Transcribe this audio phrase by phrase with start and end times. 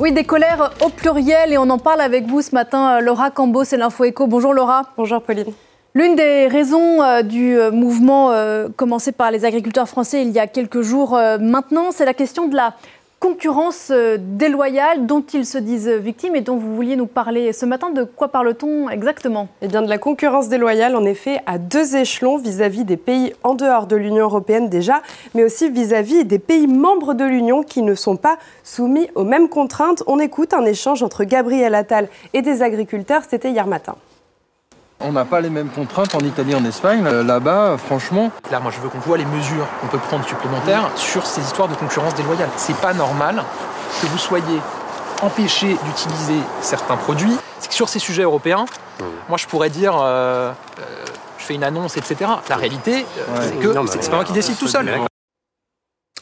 [0.00, 2.98] Oui, des colères au pluriel et on en parle avec vous ce matin.
[3.00, 4.26] Laura Cambo, c'est l'Info Éco.
[4.26, 4.84] Bonjour Laura.
[4.96, 5.52] Bonjour Pauline.
[5.94, 10.38] L'une des raisons euh, du euh, mouvement euh, commencé par les agriculteurs français il y
[10.38, 12.74] a quelques jours maintenant, c'est la question de la
[13.22, 17.90] concurrence déloyale dont ils se disent victimes et dont vous vouliez nous parler ce matin.
[17.90, 19.46] De quoi parle-t-on exactement?
[19.62, 23.54] Eh bien, de la concurrence déloyale, en effet, à deux échelons vis-à-vis des pays en
[23.54, 25.02] dehors de l'Union européenne déjà,
[25.34, 29.48] mais aussi vis-à-vis des pays membres de l'Union qui ne sont pas soumis aux mêmes
[29.48, 30.02] contraintes.
[30.08, 33.94] On écoute un échange entre Gabriel Attal et des agriculteurs, c'était hier matin.
[35.04, 37.04] On n'a pas les mêmes contraintes en Italie, en Espagne.
[37.06, 38.30] Euh, là-bas, franchement.
[38.50, 41.68] Là, moi, je veux qu'on voit les mesures qu'on peut prendre supplémentaires sur ces histoires
[41.68, 42.48] de concurrence déloyale.
[42.56, 43.42] C'est pas normal
[44.00, 44.60] que vous soyez
[45.20, 47.36] empêché d'utiliser certains produits.
[47.70, 48.66] Sur ces sujets européens,
[49.28, 49.94] moi, je pourrais dire.
[49.96, 50.82] Euh, euh,
[51.38, 52.30] je fais une annonce, etc.
[52.48, 53.04] La réalité,
[53.40, 54.88] c'est que c'est pas moi qui décide tout seul.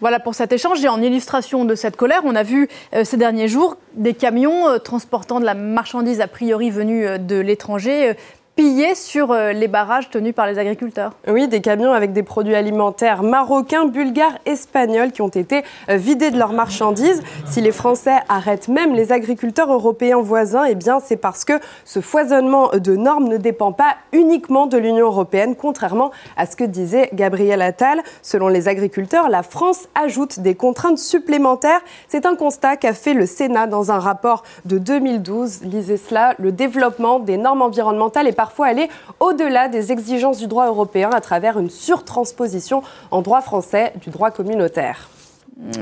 [0.00, 0.82] Voilà pour cet échange.
[0.82, 2.68] Et en illustration de cette colère, on a vu
[3.04, 8.16] ces derniers jours des camions transportant de la marchandise a priori venue de l'étranger
[8.56, 11.12] pillés sur euh, les barrages tenus par les agriculteurs.
[11.26, 16.30] Oui, des camions avec des produits alimentaires marocains, bulgares, espagnols qui ont été euh, vidés
[16.30, 17.22] de leurs marchandises.
[17.46, 22.00] Si les Français arrêtent même les agriculteurs européens voisins, eh bien c'est parce que ce
[22.00, 27.10] foisonnement de normes ne dépend pas uniquement de l'Union européenne, contrairement à ce que disait
[27.12, 28.02] Gabriel Attal.
[28.22, 31.80] Selon les agriculteurs, la France ajoute des contraintes supplémentaires.
[32.08, 35.62] C'est un constat qu'a fait le Sénat dans un rapport de 2012.
[35.64, 40.66] Lisez cela, le développement des normes environnementales est parfois aller au-delà des exigences du droit
[40.66, 45.08] européen à travers une surtransposition en droit français du droit communautaire.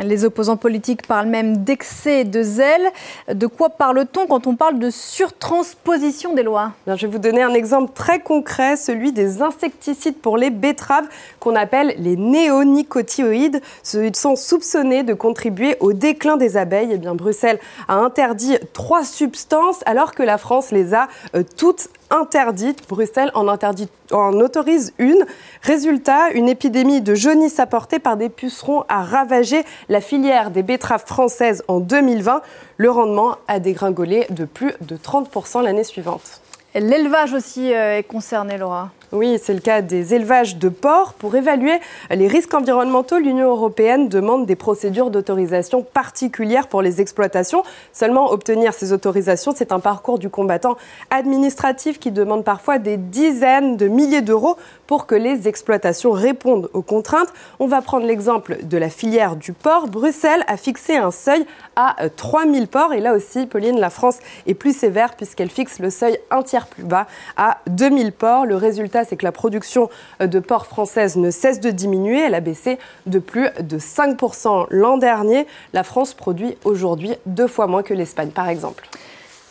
[0.04, 2.90] Les opposants politiques parlent même d'excès de zèle.
[3.32, 6.72] De quoi parle-t-on quand on parle de surtransposition des lois?
[6.86, 11.06] Je vais vous donner un exemple très concret, celui des insecticides pour les betteraves
[11.40, 13.62] qu'on appelle les néonicotinoïdes.
[13.94, 16.90] Ils sont soupçonnés de contribuer au déclin des abeilles.
[16.90, 21.44] Et eh bien, Bruxelles a interdit trois substances alors que la France les a euh,
[21.56, 22.88] toutes interdite.
[22.88, 25.24] Bruxelles en, en autorise une.
[25.62, 31.06] Résultat, une épidémie de jaunisse apportée par des pucerons a ravagé la filière des betteraves
[31.06, 32.42] françaises en 2020.
[32.76, 36.40] Le rendement a dégringolé de plus de 30% l'année suivante.
[36.74, 38.90] L'élevage aussi euh, est concerné, Laura.
[39.12, 41.12] Oui, c'est le cas des élevages de porcs.
[41.12, 41.78] Pour évaluer
[42.10, 47.62] les risques environnementaux, l'Union européenne demande des procédures d'autorisation particulières pour les exploitations.
[47.92, 50.78] Seulement, obtenir ces autorisations, c'est un parcours du combattant
[51.10, 54.56] administratif qui demande parfois des dizaines de milliers d'euros
[54.86, 57.34] pour que les exploitations répondent aux contraintes.
[57.60, 59.88] On va prendre l'exemple de la filière du porc.
[59.88, 61.44] Bruxelles a fixé un seuil
[61.76, 62.94] à 3000 porcs.
[62.94, 66.61] Et là aussi, Pauline, la France est plus sévère puisqu'elle fixe le seuil un tiers
[66.66, 67.06] plus bas
[67.36, 68.46] à 2000 porcs.
[68.46, 69.90] Le résultat, c'est que la production
[70.20, 72.20] de porc française ne cesse de diminuer.
[72.20, 75.46] Elle a baissé de plus de 5% l'an dernier.
[75.72, 78.88] La France produit aujourd'hui deux fois moins que l'Espagne, par exemple.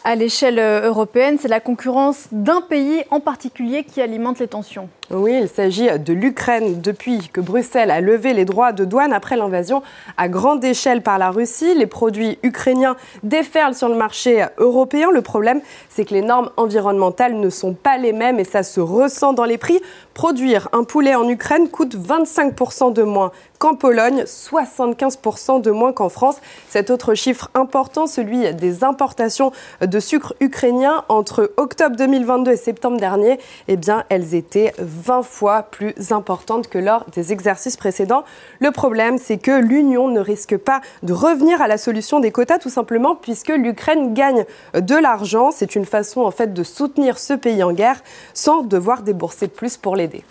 [0.04, 4.90] À l'échelle européenne, c'est la concurrence d'un pays en particulier qui alimente les tensions.
[5.14, 6.80] Oui, il s'agit de l'Ukraine.
[6.80, 9.84] Depuis que Bruxelles a levé les droits de douane après l'invasion
[10.16, 15.12] à grande échelle par la Russie, les produits ukrainiens déferlent sur le marché européen.
[15.12, 18.80] Le problème, c'est que les normes environnementales ne sont pas les mêmes et ça se
[18.80, 19.82] ressent dans les prix.
[20.14, 26.10] Produire un poulet en Ukraine coûte 25% de moins qu'en Pologne, 75% de moins qu'en
[26.10, 26.38] France.
[26.70, 29.52] Cet autre chiffre important, celui des importations
[29.82, 35.64] de sucre ukrainien entre octobre 2022 et septembre dernier, eh bien, elles étaient 20 fois
[35.64, 38.24] plus importante que lors des exercices précédents.
[38.60, 42.60] Le problème, c'est que l'Union ne risque pas de revenir à la solution des quotas,
[42.60, 45.52] tout simplement puisque l'Ukraine gagne de l'argent.
[45.52, 48.04] C'est une façon en fait de soutenir ce pays en guerre
[48.34, 50.24] sans devoir débourser plus pour l'aider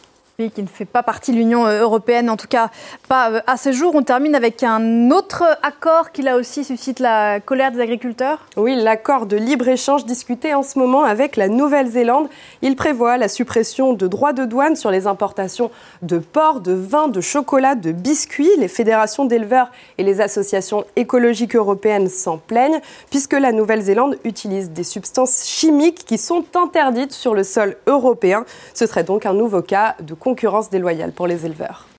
[0.49, 2.71] qui ne fait pas partie de l'Union euh, européenne, en tout cas
[3.09, 3.95] pas euh, à ce jour.
[3.95, 8.47] On termine avec un autre accord qui là aussi suscite la colère des agriculteurs.
[8.57, 12.29] Oui, l'accord de libre-échange discuté en ce moment avec la Nouvelle-Zélande.
[12.63, 15.71] Il prévoit la suppression de droits de douane sur les importations
[16.03, 18.51] de porc, de vin, de chocolat, de biscuits.
[18.59, 22.81] Les fédérations d'éleveurs et les associations écologiques européennes s'en plaignent
[23.11, 28.45] puisque la Nouvelle-Zélande utilise des substances chimiques qui sont interdites sur le sol européen.
[28.75, 31.89] Ce serait donc un nouveau cas de concurrence déloyale pour les éleveurs.